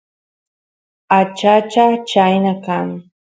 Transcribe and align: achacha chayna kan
achacha 1.19 1.85
chayna 2.09 2.53
kan 2.65 2.87